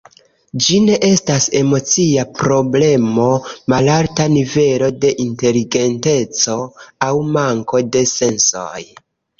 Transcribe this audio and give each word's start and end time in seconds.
Ĝi 0.67 0.77
ne 0.85 0.95
estas 1.07 1.45
emocia 1.59 2.23
problemo, 2.39 3.27
malalta 3.75 4.27
nivelo 4.39 4.91
de 5.05 5.15
inteligenteco 5.27 6.59
aŭ 7.11 7.15
manko 7.39 7.87
de 7.97 8.07
sensoj. 8.19 8.85